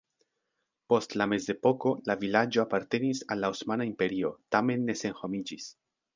Post 0.93 1.11
la 1.21 1.27
mezepoko 1.33 1.91
la 2.11 2.15
vilaĝo 2.23 2.63
apartenis 2.65 3.23
al 3.37 3.41
la 3.45 3.53
Osmana 3.57 3.89
Imperio, 3.93 4.35
tamen 4.57 4.91
ne 4.91 4.99
senhomiĝis. 5.05 5.71